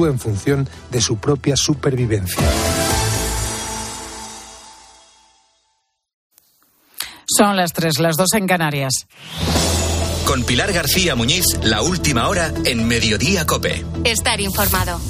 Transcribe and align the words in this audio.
actúe 0.00 0.06
en 0.06 0.18
función 0.18 0.68
de 0.90 1.00
su 1.00 1.16
propia 1.18 1.56
supervivencia. 1.56 2.42
Son 7.26 7.56
las 7.56 7.72
tres, 7.72 7.98
las 7.98 8.16
dos 8.16 8.32
en 8.34 8.46
Canarias. 8.46 8.92
Con 10.26 10.44
Pilar 10.44 10.72
García 10.72 11.14
Muñiz, 11.14 11.44
la 11.62 11.82
última 11.82 12.28
hora 12.28 12.52
en 12.64 12.86
Mediodía 12.86 13.46
Cope. 13.46 13.84
Estar 14.04 14.40
informado. 14.40 15.00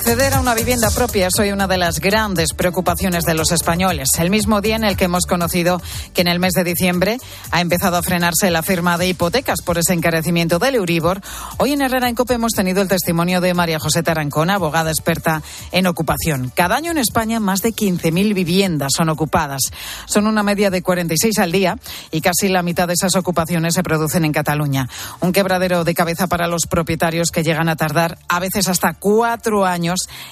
Acceder 0.00 0.32
a 0.32 0.40
una 0.40 0.54
vivienda 0.54 0.90
propia 0.90 1.26
es 1.26 1.38
hoy 1.38 1.52
una 1.52 1.66
de 1.66 1.76
las 1.76 2.00
grandes 2.00 2.54
preocupaciones 2.54 3.24
de 3.24 3.34
los 3.34 3.52
españoles. 3.52 4.08
El 4.18 4.30
mismo 4.30 4.62
día 4.62 4.76
en 4.76 4.84
el 4.84 4.96
que 4.96 5.04
hemos 5.04 5.26
conocido 5.26 5.82
que 6.14 6.22
en 6.22 6.28
el 6.28 6.40
mes 6.40 6.54
de 6.54 6.64
diciembre 6.64 7.18
ha 7.50 7.60
empezado 7.60 7.98
a 7.98 8.02
frenarse 8.02 8.50
la 8.50 8.62
firma 8.62 8.96
de 8.96 9.08
hipotecas 9.08 9.60
por 9.60 9.76
ese 9.76 9.92
encarecimiento 9.92 10.58
del 10.58 10.76
Euribor, 10.76 11.20
hoy 11.58 11.72
en 11.72 11.82
Herrera 11.82 12.08
en 12.08 12.14
Cope 12.14 12.32
hemos 12.32 12.52
tenido 12.52 12.80
el 12.80 12.88
testimonio 12.88 13.42
de 13.42 13.52
María 13.52 13.78
José 13.78 14.02
Tarancón, 14.02 14.48
abogada 14.48 14.90
experta 14.90 15.42
en 15.70 15.86
ocupación. 15.86 16.50
Cada 16.56 16.76
año 16.76 16.92
en 16.92 16.98
España 16.98 17.38
más 17.38 17.60
de 17.60 17.74
15.000 17.74 18.32
viviendas 18.32 18.92
son 18.96 19.10
ocupadas. 19.10 19.60
Son 20.06 20.26
una 20.26 20.42
media 20.42 20.70
de 20.70 20.80
46 20.80 21.38
al 21.40 21.52
día 21.52 21.76
y 22.10 22.22
casi 22.22 22.48
la 22.48 22.62
mitad 22.62 22.88
de 22.88 22.94
esas 22.94 23.16
ocupaciones 23.16 23.74
se 23.74 23.82
producen 23.82 24.24
en 24.24 24.32
Cataluña. 24.32 24.88
Un 25.20 25.32
quebradero 25.32 25.84
de 25.84 25.92
cabeza 25.92 26.26
para 26.26 26.48
los 26.48 26.62
propietarios 26.66 27.28
que 27.30 27.42
llegan 27.42 27.68
a 27.68 27.76
tardar 27.76 28.16
a 28.28 28.40
veces 28.40 28.66
hasta 28.66 28.94
cuatro 28.94 29.66
años 29.66 29.89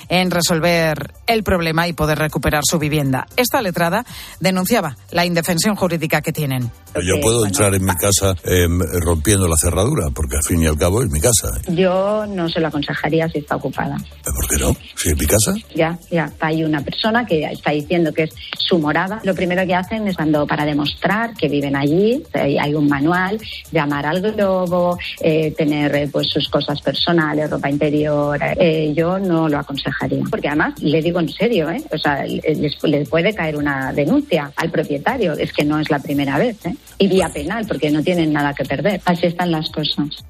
en 0.09 0.30
resolver 0.30 1.12
el 1.27 1.43
problema 1.43 1.89
y 1.89 1.93
poder 1.93 2.19
recuperar 2.19 2.62
su 2.65 2.79
vivienda. 2.79 3.27
Esta 3.37 3.62
letrada 3.62 4.05
denunciaba 4.41 4.97
la 5.11 5.25
indefensión 5.25 5.77
jurídica 5.77 6.21
que 6.21 6.33
tienen. 6.33 6.71
Yo 6.95 7.21
puedo 7.21 7.47
entrar 7.47 7.75
en 7.75 7.84
mi 7.84 7.95
casa 7.95 8.34
em, 8.45 8.81
rompiendo 9.05 9.47
la 9.47 9.56
cerradura, 9.56 10.09
porque 10.14 10.36
al 10.36 10.42
fin 10.42 10.62
y 10.62 10.67
al 10.67 10.77
cabo 10.77 11.03
es 11.03 11.11
mi 11.11 11.20
casa. 11.20 11.48
Yo 11.69 12.27
no 12.27 12.48
se 12.48 12.61
lo 12.61 12.69
aconsejaría 12.69 13.29
si 13.29 13.39
está 13.39 13.56
ocupada. 13.56 13.97
¿Por 14.25 14.48
qué 14.48 14.56
no? 14.64 14.77
Si 14.97 15.11
es 15.11 15.19
mi 15.19 15.27
casa. 15.27 15.55
Ya, 15.75 15.98
ya. 16.11 16.33
Hay 16.41 16.64
una 16.64 16.83
persona 16.83 17.25
que 17.25 17.45
está 17.45 17.70
diciendo 17.70 18.12
que 18.12 18.25
es 18.25 18.31
su 18.59 18.79
morada. 18.79 19.20
Lo 19.25 19.34
primero 19.34 19.64
que 19.67 19.75
hacen 19.75 20.09
es 20.09 20.17
cuando 20.17 20.47
para 20.47 20.64
demostrar 20.64 21.34
que 21.34 21.48
viven 21.48 21.77
allí, 21.77 22.23
hay 22.33 22.75
un 22.75 22.89
manual, 22.89 23.39
llamar 23.70 24.06
al 24.06 24.20
globo, 24.20 24.98
eh, 25.20 25.53
tener 25.53 25.95
eh, 25.95 26.09
pues 26.11 26.29
sus 26.29 26.48
cosas 26.48 26.81
personales, 26.81 27.51
ropa 27.51 27.70
interior. 27.70 28.39
Eh, 28.59 28.92
yo 28.95 29.19
no 29.19 29.48
lo 29.49 29.59
aconsejaría. 29.59 30.25
Porque 30.31 30.49
además, 30.49 30.75
le 30.83 31.03
digo 31.03 31.21
en 31.21 31.29
serio, 31.29 31.71
¿eh? 31.71 31.83
o 31.91 31.99
sea, 31.99 32.25
le 32.25 33.05
puede 33.07 33.35
caer 33.35 33.57
una 33.57 33.93
denuncia 33.93 34.53
al 34.57 34.71
propietario. 34.71 35.33
Es 35.33 35.53
que 35.53 35.65
no 35.65 35.79
es 35.79 35.91
la 35.91 35.99
primera 35.99 36.39
vez. 36.39 36.65
¿eh? 36.67 36.75
Y 36.99 37.09
vía 37.09 37.29
penal, 37.29 37.67
porque 37.67 37.91
no 37.91 38.03
tienen 38.03 38.33
nada 38.33 38.55
que 38.55 38.65
perder. 38.65 39.01
Así 39.05 39.27
están 39.27 39.51
las 39.51 39.71
cosas. 39.71 40.25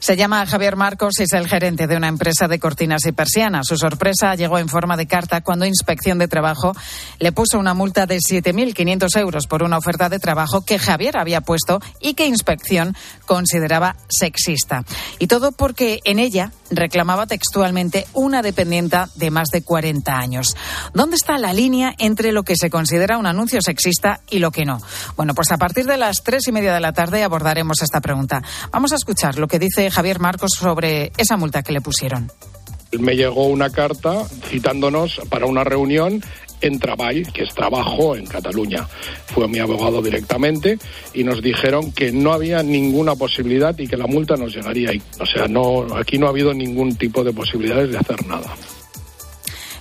Se 0.00 0.16
llama 0.16 0.46
Javier 0.46 0.76
Marcos 0.76 1.20
y 1.20 1.24
es 1.24 1.32
el 1.34 1.46
gerente 1.46 1.86
de 1.86 1.94
una 1.94 2.08
empresa 2.08 2.48
de 2.48 2.58
cortinas 2.58 3.04
y 3.04 3.12
persianas. 3.12 3.66
Su 3.66 3.76
sorpresa 3.76 4.34
llegó 4.34 4.58
en 4.58 4.70
forma 4.70 4.96
de 4.96 5.06
carta 5.06 5.42
cuando 5.42 5.66
Inspección 5.66 6.16
de 6.16 6.26
Trabajo 6.26 6.74
le 7.18 7.32
puso 7.32 7.58
una 7.58 7.74
multa 7.74 8.06
de 8.06 8.16
7.500 8.16 9.20
euros 9.20 9.46
por 9.46 9.62
una 9.62 9.76
oferta 9.76 10.08
de 10.08 10.18
trabajo 10.18 10.64
que 10.64 10.78
Javier 10.78 11.18
había 11.18 11.42
puesto 11.42 11.80
y 12.00 12.14
que 12.14 12.26
Inspección 12.26 12.96
consideraba 13.26 13.94
sexista. 14.08 14.84
Y 15.18 15.26
todo 15.26 15.52
porque 15.52 16.00
en 16.04 16.18
ella 16.18 16.50
reclamaba 16.70 17.26
textualmente 17.26 18.06
una 18.14 18.40
dependienta 18.40 19.10
de 19.16 19.30
más 19.30 19.48
de 19.50 19.62
40 19.62 20.16
años. 20.16 20.56
¿Dónde 20.94 21.16
está 21.16 21.36
la 21.36 21.52
línea 21.52 21.94
entre 21.98 22.32
lo 22.32 22.42
que 22.42 22.56
se 22.56 22.70
considera 22.70 23.18
un 23.18 23.26
anuncio 23.26 23.60
sexista 23.60 24.20
y 24.30 24.38
lo 24.38 24.50
que 24.50 24.64
no? 24.64 24.80
Bueno, 25.16 25.34
pues 25.34 25.52
a 25.52 25.58
partir 25.58 25.84
de 25.84 25.98
las 25.98 26.22
tres 26.22 26.48
y 26.48 26.52
media 26.52 26.72
de 26.72 26.80
la 26.80 26.94
tarde 26.94 27.22
abordaremos 27.22 27.82
esta 27.82 28.00
pregunta. 28.00 28.42
Vamos 28.70 28.92
a 28.92 28.96
escuchar 28.96 29.38
lo 29.38 29.46
que 29.46 29.58
dice 29.58 29.89
Javier 29.90 30.20
Marcos 30.20 30.50
sobre 30.58 31.12
esa 31.16 31.36
multa 31.36 31.62
que 31.62 31.72
le 31.72 31.80
pusieron. 31.80 32.30
Me 32.98 33.14
llegó 33.14 33.46
una 33.46 33.70
carta 33.70 34.24
citándonos 34.48 35.20
para 35.28 35.46
una 35.46 35.62
reunión 35.62 36.22
en 36.60 36.78
Treball, 36.78 37.32
que 37.32 37.44
es 37.44 37.54
trabajo 37.54 38.16
en 38.16 38.26
Cataluña. 38.26 38.86
Fue 39.26 39.48
mi 39.48 39.58
abogado 39.58 40.02
directamente 40.02 40.78
y 41.14 41.24
nos 41.24 41.42
dijeron 41.42 41.92
que 41.92 42.12
no 42.12 42.32
había 42.32 42.62
ninguna 42.62 43.14
posibilidad 43.14 43.78
y 43.78 43.86
que 43.86 43.96
la 43.96 44.06
multa 44.06 44.36
nos 44.36 44.54
llegaría. 44.54 44.90
O 45.18 45.26
sea, 45.26 45.46
no, 45.48 45.86
aquí 45.96 46.18
no 46.18 46.26
ha 46.26 46.30
habido 46.30 46.52
ningún 46.52 46.96
tipo 46.96 47.24
de 47.24 47.32
posibilidades 47.32 47.92
de 47.92 47.98
hacer 47.98 48.26
nada. 48.26 48.54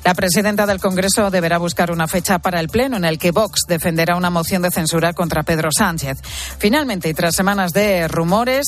La 0.03 0.13
presidenta 0.13 0.65
del 0.65 0.79
Congreso 0.79 1.29
deberá 1.29 1.57
buscar 1.57 1.91
una 1.91 2.07
fecha 2.07 2.39
para 2.39 2.59
el 2.59 2.69
Pleno 2.69 2.97
en 2.97 3.05
el 3.05 3.19
que 3.19 3.31
Vox 3.31 3.61
defenderá 3.67 4.15
una 4.15 4.29
moción 4.29 4.61
de 4.61 4.71
censura 4.71 5.13
contra 5.13 5.43
Pedro 5.43 5.69
Sánchez. 5.71 6.19
Finalmente, 6.57 7.09
y 7.09 7.13
tras 7.13 7.35
semanas 7.35 7.73
de 7.73 8.07
rumores, 8.07 8.65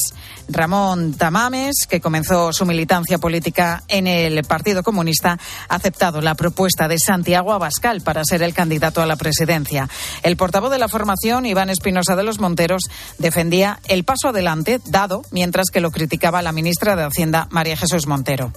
Ramón 0.49 1.13
Tamames, 1.13 1.87
que 1.89 2.01
comenzó 2.01 2.51
su 2.51 2.65
militancia 2.65 3.17
política 3.17 3.83
en 3.87 4.07
el 4.07 4.43
Partido 4.43 4.83
Comunista, 4.83 5.39
ha 5.69 5.75
aceptado 5.75 6.21
la 6.21 6.35
propuesta 6.35 6.87
de 6.87 6.99
Santiago 6.99 7.53
Abascal 7.53 8.01
para 8.01 8.25
ser 8.25 8.43
el 8.43 8.53
candidato 8.53 9.01
a 9.01 9.05
la 9.05 9.15
presidencia. 9.15 9.87
El 10.23 10.37
portavoz 10.37 10.71
de 10.71 10.79
la 10.79 10.89
formación, 10.89 11.45
Iván 11.45 11.69
Espinosa 11.69 12.15
de 12.15 12.23
los 12.23 12.39
Monteros, 12.39 12.83
defendía 13.17 13.79
el 13.87 14.03
paso 14.03 14.29
adelante 14.29 14.81
dado 14.85 15.21
mientras 15.31 15.69
que 15.71 15.81
lo 15.81 15.91
criticaba 15.91 16.41
la 16.41 16.51
ministra 16.51 16.95
de 16.95 17.03
Hacienda, 17.03 17.47
María 17.51 17.77
Jesús 17.77 18.05
Montero. 18.05 18.51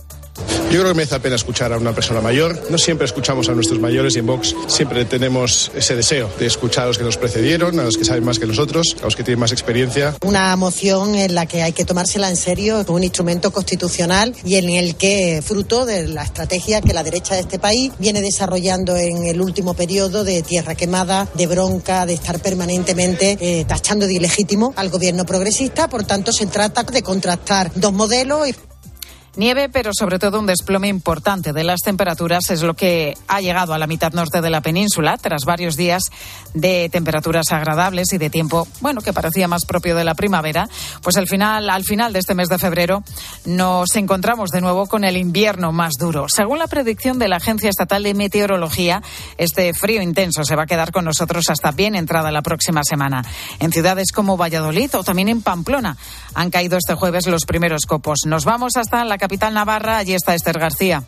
Yo 0.75 0.81
creo 0.81 0.93
que 0.93 0.97
merece 0.97 1.15
la 1.15 1.23
pena 1.23 1.37
escuchar 1.37 1.73
a 1.73 1.79
una 1.79 1.93
persona 1.95 2.21
mayor. 2.21 2.61
No 2.69 2.79
siempre 2.79 3.05
escuchamos 3.05 3.49
a 3.49 3.53
nuestros 3.53 3.79
mayores 3.79 4.17
y 4.17 4.19
en 4.19 4.27
Vox 4.27 4.57
siempre 4.67 5.05
tenemos 5.05 5.71
ese 5.73 5.95
deseo 5.95 6.29
de 6.37 6.47
escuchar 6.47 6.83
a 6.83 6.87
los 6.89 6.99
que 6.99 7.05
nos 7.05 7.17
precedieron, 7.17 7.79
a 7.79 7.85
los 7.85 7.97
que 7.97 8.05
saben 8.05 8.25
más 8.25 8.41
que 8.41 8.47
nosotros, 8.47 8.97
a 9.01 9.05
los 9.05 9.15
que 9.15 9.23
tienen 9.23 9.39
más 9.39 9.53
experiencia. 9.53 10.17
Una 10.25 10.57
moción 10.57 11.15
en 11.15 11.37
la 11.37 11.47
que 11.47 11.63
hay 11.63 11.71
que 11.71 11.85
tomársela 11.85 12.29
en 12.29 12.35
serio, 12.35 12.85
un 12.89 13.05
instrumento 13.05 13.53
constitucional 13.53 14.35
y 14.45 14.57
en 14.57 14.69
el 14.69 14.97
que, 14.97 15.45
fruto 15.47 15.87
de 15.87 16.09
la 16.09 16.25
estrategia 16.25 16.81
que 16.81 16.93
la 16.93 17.05
derecha 17.05 17.37
de 17.37 17.43
este 17.43 17.61
país 17.61 17.93
viene 18.01 18.21
desarrollando 18.21 18.97
en 18.97 19.27
el 19.27 19.41
último 19.41 19.75
periodo 19.75 20.25
de 20.25 20.43
tierra 20.43 20.75
quemada, 20.75 21.29
de 21.35 21.47
bronca, 21.47 22.05
de 22.05 22.15
estar 22.15 22.41
permanentemente 22.41 23.39
eh, 23.41 23.65
tachando 23.65 24.09
de 24.09 24.15
ilegítimo 24.15 24.75
al 24.75 24.91
gobierno 24.91 25.25
progresista. 25.25 25.87
Por 25.87 26.03
tanto, 26.03 26.33
se 26.33 26.47
trata 26.47 26.83
de 26.83 27.03
contrastar 27.03 27.71
dos 27.77 27.93
modelos. 27.93 28.49
Y... 28.49 28.74
Nieve, 29.37 29.69
pero 29.69 29.91
sobre 29.93 30.21
todo 30.21 30.39
un 30.39 30.47
desplome 30.47 30.87
importante 30.87 31.53
de 31.53 31.65
las 31.65 31.81
temperaturas 31.81 32.51
es 32.51 32.63
lo 32.63 32.75
que 32.75 33.17
ha 33.27 33.41
llegado 33.41 33.75
a 33.75 33.79
la 33.79 33.89
mitad 33.89 34.13
norte 34.13 34.41
de 34.41 34.49
la 34.49 34.61
península 34.61 35.19
tras 35.19 35.45
varios 35.45 35.77
días 35.77 36.05
de 36.55 36.89
temperaturas 36.89 37.51
agradables 37.51 38.13
y 38.13 38.19
de 38.19 38.31
tiempo, 38.31 38.69
bueno, 38.81 39.01
que 39.01 39.13
parecía 39.13 39.49
más 39.49 39.65
propio 39.65 39.97
de 39.97 40.05
la 40.05 40.15
primavera. 40.15 40.69
Pues 41.03 41.17
al 41.17 41.27
final, 41.27 41.69
al 41.69 41.83
final 41.83 42.13
de 42.13 42.21
este 42.21 42.37
mes 42.37 42.49
de 42.49 42.59
febrero 42.59 43.03
nos 43.45 43.97
encontramos 43.97 44.51
de 44.51 44.61
nuevo 44.61 44.87
con 44.87 45.03
el 45.03 45.17
invierno 45.17 45.73
más 45.73 45.95
duro. 45.99 46.27
Según 46.29 46.61
la 46.61 46.69
predicción 46.69 47.19
de 47.19 47.27
la 47.27 47.37
Agencia 47.37 47.71
Estatal 47.71 48.05
de 48.05 48.15
Meteorología, 48.15 49.03
este 49.37 49.75
frío 49.75 50.01
intenso 50.01 50.45
se 50.45 50.55
va 50.55 50.63
a 50.63 50.67
quedar 50.67 50.93
con 50.93 51.05
nosotros 51.05 51.51
hasta 51.51 51.73
bien 51.73 51.97
entrada 51.97 52.31
la 52.31 52.43
próxima 52.43 52.83
semana. 52.85 53.25
En 53.59 53.73
ciudades 53.73 54.13
como 54.13 54.37
Valladolid 54.37 54.95
o 54.95 55.03
también 55.03 55.29
en 55.29 55.43
Pamplona 55.43 55.97
han 56.35 56.51
caído 56.51 56.77
este 56.77 56.95
jueves 56.95 57.27
los 57.27 57.47
primeros 57.47 57.83
copos. 57.87 58.21
Nos 58.27 58.45
vamos 58.45 58.77
hasta 58.77 59.05
la 59.05 59.19
capital 59.25 59.55
Navarra. 59.55 59.97
Allí 59.97 60.13
está 60.13 60.35
Esther 60.35 60.59
García. 60.59 61.03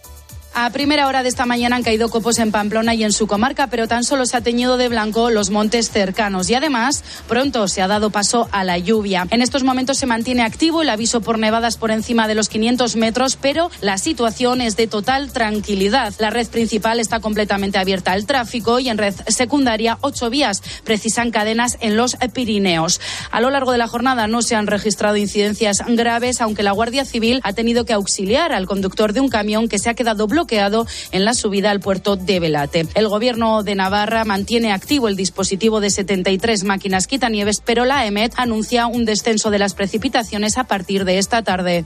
A 0.59 0.71
primera 0.71 1.07
hora 1.07 1.23
de 1.23 1.29
esta 1.29 1.45
mañana 1.45 1.77
han 1.77 1.83
caído 1.83 2.09
copos 2.09 2.39
en 2.39 2.51
Pamplona 2.51 2.95
y 2.95 3.05
en 3.05 3.13
su 3.13 3.27
comarca, 3.27 3.67
pero 3.67 3.89
tan 3.89 4.05
solo 4.05 4.25
se 4.25 4.39
ha 4.39 4.41
teñido 4.41 4.79
de 4.79 4.89
blanco 4.89 5.29
los 5.29 5.51
montes 5.51 5.91
cercanos 5.91 6.49
y 6.49 6.55
además 6.55 7.05
pronto 7.29 7.69
se 7.69 7.83
ha 7.83 7.89
dado 7.89 8.09
paso 8.09 8.49
a 8.53 8.65
la 8.65 8.79
lluvia. 8.79 9.27
En 9.31 9.43
estos 9.43 9.65
momentos 9.65 9.99
se 9.99 10.07
mantiene 10.07 10.41
activo 10.41 10.81
el 10.81 10.89
aviso 10.89 11.21
por 11.21 11.39
nevadas 11.39 11.77
por 11.77 11.91
encima 11.91 12.27
de 12.27 12.37
los 12.37 12.49
500 12.49 12.97
metros, 12.97 13.37
pero 13.37 13.71
la 13.83 13.99
situación 13.99 14.63
es 14.63 14.79
de 14.79 14.87
total 14.87 15.31
tranquilidad. 15.31 16.15
La 16.19 16.31
red 16.31 16.49
principal 16.49 17.01
está 17.01 17.21
completamente 17.21 17.77
abierta 17.77 18.13
al 18.13 18.25
tráfico 18.25 18.79
y 18.79 18.89
en 18.89 18.97
red 18.97 19.15
secundaria 19.29 19.99
ocho 20.01 20.31
vías 20.31 20.63
precisan 20.85 21.33
cadenas 21.33 21.77
en 21.83 21.99
los 21.99 22.17
Pirineos. 22.33 22.99
A 23.31 23.43
lo 23.43 23.51
largo 23.51 23.73
de 23.73 23.79
la 23.79 23.89
jornada 23.89 24.27
no 24.27 24.41
se 24.41 24.57
han 24.57 24.69
registrado 24.69 25.19
incidencias 25.19 25.83
graves, 25.87 26.41
aunque 26.41 26.63
la 26.63 26.73
Guardia 26.73 27.05
Civil 27.05 27.43
ha 27.43 27.53
tenido 27.53 27.85
que 27.85 27.93
auxiliar 27.93 28.55
al 28.55 28.65
conductor 28.65 29.13
de 29.13 29.21
un 29.21 29.29
camión 29.29 29.69
que 29.69 29.79
se 29.79 29.91
ha 29.91 29.95
quedado 29.95 30.27
bloqueado 30.27 30.46
en 30.51 31.25
la 31.25 31.35
subida 31.35 31.71
al 31.71 31.81
puerto 31.81 32.17
de 32.17 32.41
Velate. 32.41 32.87
El 32.95 33.09
gobierno 33.09 33.63
de 33.63 33.75
Navarra 33.75 34.25
mantiene 34.25 34.73
activo 34.73 35.09
el 35.09 35.17
dispositivo 35.17 35.81
de 35.81 35.91
73 35.91 36.65
máquinas 36.65 37.07
quitanieves, 37.07 37.61
pero 37.65 37.85
la 37.85 38.07
EMET 38.07 38.33
anuncia 38.37 38.87
un 38.87 39.05
descenso 39.05 39.51
de 39.51 39.59
las 39.59 39.75
precipitaciones 39.75 40.59
a 40.59 40.65
partir 40.65 41.05
de 41.05 41.19
esta 41.19 41.43
tarde. 41.43 41.85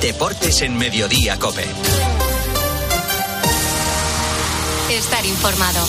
Deportes 0.00 0.62
en 0.62 0.76
Mediodía, 0.76 1.38
Cope. 1.38 1.64
Estar 4.90 5.24
informado. 5.26 5.86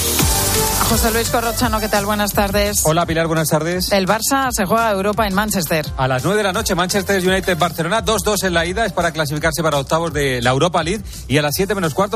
José 0.90 1.12
Luis 1.12 1.30
Corrochano, 1.30 1.80
¿qué 1.80 1.88
tal? 1.88 2.06
Buenas 2.06 2.34
tardes. 2.34 2.82
Hola 2.84 3.06
Pilar, 3.06 3.28
buenas 3.28 3.48
tardes. 3.48 3.92
El 3.94 4.06
Barça 4.06 4.50
se 4.52 4.66
juega 4.66 4.90
a 4.90 4.92
Europa 4.92 5.26
en 5.26 5.34
Manchester. 5.34 5.86
A 5.96 6.08
las 6.08 6.24
9 6.24 6.38
de 6.38 6.44
la 6.44 6.52
noche, 6.52 6.76
Manchester 6.76 7.26
United 7.26 7.58
Barcelona, 7.58 8.04
2-2 8.04 8.44
en 8.44 8.54
la 8.54 8.66
ida, 8.66 8.86
es 8.86 8.92
para 8.92 9.12
clasificarse 9.12 9.64
para 9.64 9.78
octavos 9.78 10.12
de 10.12 10.42
la 10.42 10.50
Europa 10.50 10.84
League 10.84 11.04
y 11.28 11.38
a 11.38 11.42
las 11.42 11.56
7 11.56 11.76
menos 11.76 11.94
cuarto 11.94 12.08